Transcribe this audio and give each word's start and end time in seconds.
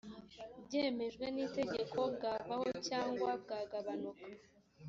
byemejwe 0.65 1.25
n’itegeko 1.35 1.99
bwavaho 2.15 2.67
cyangwa 2.87 3.29
bwagabanuka 3.41 4.25